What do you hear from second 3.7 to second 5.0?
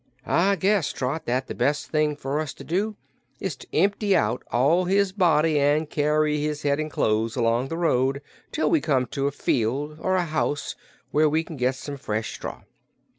empty out all